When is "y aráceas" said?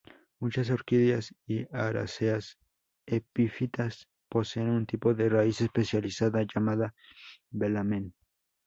1.45-2.57